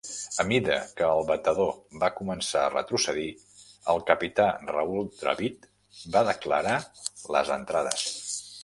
A 0.43 0.43
mida 0.51 0.75
que 1.01 1.09
el 1.17 1.27
batedor 1.27 1.99
va 2.03 2.09
començar 2.21 2.63
a 2.63 2.71
retrocedir, 2.75 3.27
el 3.95 4.03
capità 4.09 4.49
Rahul 4.73 5.07
Dravid 5.21 5.71
va 6.17 6.29
declarar 6.35 6.79
les 7.37 7.57
entrades. 7.61 8.13